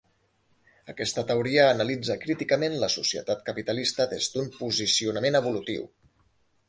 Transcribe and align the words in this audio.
Aquesta 0.93 1.23
teoria 1.31 1.67
analitza 1.73 2.17
críticament 2.23 2.77
la 2.85 2.89
societat 2.95 3.45
capitalista 3.51 4.09
des 4.15 4.31
d’un 4.37 4.49
posicionament 4.59 5.39
evolutiu. 5.43 5.87